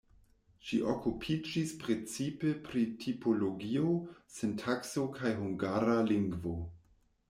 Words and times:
Ŝi 0.69 0.77
okupiĝis 0.93 1.73
precipe 1.83 2.55
pri 2.69 2.83
tipologio, 3.05 3.95
sintakso 4.41 5.09
kaj 5.21 5.39
hungara 5.45 6.05
lingvo. 6.13 6.61